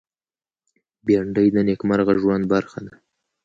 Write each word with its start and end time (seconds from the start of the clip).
بېنډۍ 1.05 1.47
د 1.53 1.57
نېکمرغه 1.67 2.13
ژوند 2.21 2.43
برخه 2.53 2.79
ده 2.85 2.93